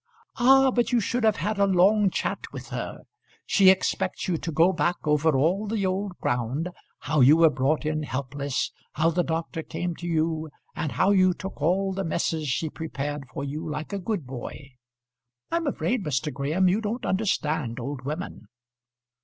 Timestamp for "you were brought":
7.21-7.85